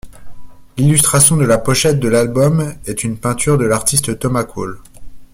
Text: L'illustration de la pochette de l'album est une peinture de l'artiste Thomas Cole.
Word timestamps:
L'illustration 0.77 1.37
de 1.37 1.45
la 1.45 1.59
pochette 1.59 1.99
de 1.99 2.07
l'album 2.07 2.73
est 2.87 3.03
une 3.03 3.19
peinture 3.19 3.59
de 3.59 3.65
l'artiste 3.65 4.17
Thomas 4.17 4.45
Cole. 4.45 4.79